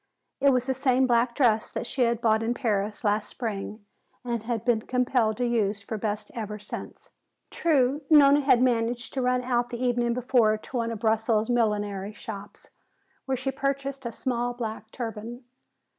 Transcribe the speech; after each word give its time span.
It 0.39 0.51
was 0.51 0.65
the 0.65 0.73
same 0.73 1.05
black 1.05 1.35
dress 1.35 1.69
that 1.69 1.85
she 1.85 2.01
had 2.01 2.21
bought 2.21 2.41
in 2.41 2.55
Paris 2.55 3.03
last 3.03 3.29
spring 3.29 3.85
and 4.25 4.65
been 4.65 4.81
compelled 4.81 5.37
to 5.37 5.45
use 5.45 5.83
for 5.83 5.95
best 5.95 6.31
ever 6.33 6.57
since. 6.57 7.11
True, 7.51 8.01
Nona 8.09 8.41
had 8.41 8.63
managed 8.63 9.13
to 9.13 9.21
run 9.21 9.43
out 9.43 9.69
the 9.69 9.77
evening 9.77 10.15
before 10.15 10.57
to 10.57 10.75
one 10.77 10.89
of 10.89 10.97
Brussels' 10.97 11.51
millinery 11.51 12.13
shops, 12.13 12.71
where 13.25 13.37
she 13.37 13.51
purchased 13.51 14.07
a 14.07 14.11
small 14.11 14.55
black 14.55 14.89
turban. 14.89 15.43